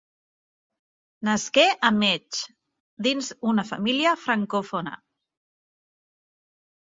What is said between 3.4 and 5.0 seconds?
una família francòfona.